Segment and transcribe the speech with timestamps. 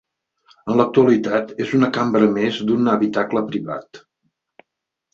[0.71, 4.05] En l'actualitat és una cambra més d'un habitacle privat.